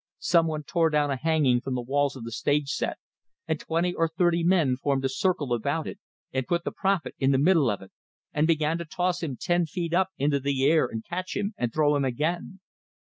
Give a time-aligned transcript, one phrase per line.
[0.17, 2.97] Some one tore down a hanging from the walls of the stage set,
[3.47, 5.99] and twenty or thirty men formed a cirfcle about it,
[6.33, 7.91] and put the prophet in the middle of it,
[8.33, 11.71] and began to toss him ten feet up into the air and catch him and
[11.71, 12.61] throw him again.